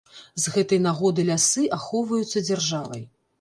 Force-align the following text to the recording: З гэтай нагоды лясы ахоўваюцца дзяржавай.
З 0.45 0.53
гэтай 0.53 0.79
нагоды 0.85 1.25
лясы 1.27 1.67
ахоўваюцца 1.77 2.45
дзяржавай. 2.49 3.07